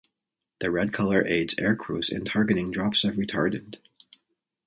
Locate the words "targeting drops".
2.25-3.03